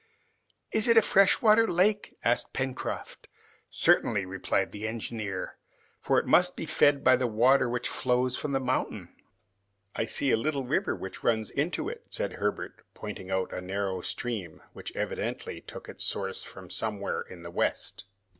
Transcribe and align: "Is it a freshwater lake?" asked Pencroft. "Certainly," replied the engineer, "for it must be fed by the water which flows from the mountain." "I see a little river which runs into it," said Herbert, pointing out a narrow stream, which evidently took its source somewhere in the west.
"Is 0.71 0.87
it 0.87 0.97
a 0.97 1.01
freshwater 1.03 1.67
lake?" 1.67 2.17
asked 2.23 2.53
Pencroft. 2.53 3.27
"Certainly," 3.69 4.25
replied 4.25 4.71
the 4.71 4.87
engineer, 4.87 5.57
"for 5.99 6.17
it 6.17 6.25
must 6.25 6.55
be 6.57 6.65
fed 6.65 7.03
by 7.03 7.15
the 7.15 7.27
water 7.27 7.69
which 7.69 7.87
flows 7.87 8.35
from 8.35 8.51
the 8.51 8.59
mountain." 8.59 9.09
"I 9.95 10.05
see 10.05 10.31
a 10.31 10.37
little 10.37 10.65
river 10.65 10.95
which 10.95 11.23
runs 11.23 11.51
into 11.51 11.87
it," 11.87 12.03
said 12.09 12.33
Herbert, 12.33 12.83
pointing 12.95 13.29
out 13.29 13.53
a 13.53 13.61
narrow 13.61 14.01
stream, 14.01 14.63
which 14.73 14.91
evidently 14.95 15.61
took 15.61 15.87
its 15.87 16.03
source 16.03 16.47
somewhere 16.71 17.21
in 17.21 17.43
the 17.43 17.51
west. 17.51 18.05